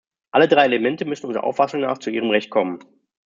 Alle 0.31 0.47
drei 0.47 0.65
Elemente 0.65 1.05
müssen 1.05 1.27
unserer 1.27 1.43
Auffassung 1.43 1.79
nach 1.81 1.99
zu 1.99 2.09
ihrem 2.09 2.31
Recht 2.31 2.49
kommen. 2.49 2.79